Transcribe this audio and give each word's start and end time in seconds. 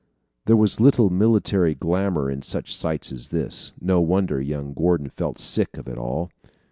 There 0.47 0.55
was 0.57 0.79
little 0.79 1.11
military 1.11 1.75
glamor 1.75 2.27
in 2.31 2.41
such 2.41 2.75
sights 2.75 3.11
as 3.11 3.27
this. 3.29 3.71
No 3.79 4.01
wonder, 4.01 4.41
young 4.41 4.73
Gordon 4.73 5.09
felt 5.09 5.37
sick 5.37 5.77
of 5.77 5.87
it 5.87 5.99
all. 5.99 6.31